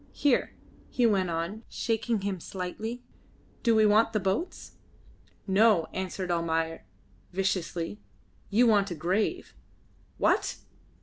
[0.13, 0.55] Here,"
[0.89, 3.03] he went on, shaking him slightly,
[3.61, 4.77] "do we want the boats?"
[5.45, 6.87] "No," answered Almayer,
[7.33, 7.99] viciously.
[8.49, 9.53] "You want a grave."
[10.17, 10.57] "What?